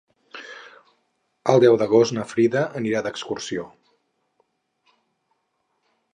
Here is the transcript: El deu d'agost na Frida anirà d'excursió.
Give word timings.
El 1.53 1.61
deu 1.63 1.77
d'agost 1.81 2.15
na 2.19 2.25
Frida 2.31 2.65
anirà 2.81 3.03
d'excursió. 3.09 3.67